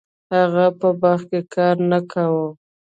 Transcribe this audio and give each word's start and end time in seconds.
هغه 0.35 0.65
په 0.79 0.89
باغ 1.01 1.19
کې 1.29 1.39
کار 1.53 1.75
نه 1.91 1.99
کاوه. 2.11 2.47